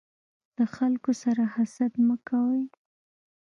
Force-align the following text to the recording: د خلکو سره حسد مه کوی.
د 0.57 0.59
خلکو 0.75 1.11
سره 1.23 1.43
حسد 1.55 1.93
مه 2.07 2.17
کوی. 2.27 2.63